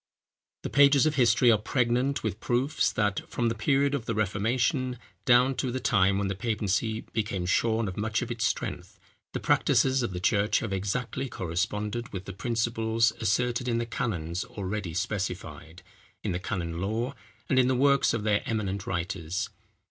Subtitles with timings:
[0.63, 4.97] The pages of history are pregnant with proofs that, from the period of the Reformation,
[5.25, 8.99] down to the time when the papacy became shorn of much of its strength,
[9.33, 14.43] the practices of the church have exactly corresponded with the principles asserted in the canons
[14.43, 15.83] already specified,
[16.23, 17.13] in the canon law,
[17.47, 19.49] and in the works of their eminent writers.